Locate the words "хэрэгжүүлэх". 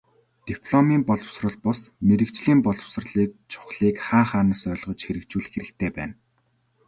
5.05-5.51